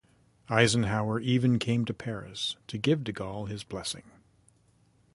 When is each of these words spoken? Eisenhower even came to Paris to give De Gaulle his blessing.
Eisenhower 0.49 1.19
even 1.19 1.59
came 1.59 1.85
to 1.85 1.93
Paris 1.93 2.55
to 2.65 2.79
give 2.79 3.03
De 3.03 3.13
Gaulle 3.13 3.47
his 3.47 3.63
blessing. 3.63 4.09